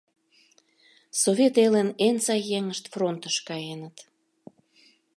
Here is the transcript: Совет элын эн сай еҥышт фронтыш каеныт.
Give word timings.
Совет 1.21 1.55
элын 1.65 1.89
эн 2.07 2.17
сай 2.25 2.41
еҥышт 2.57 2.85
фронтыш 2.93 3.35
каеныт. 3.47 3.97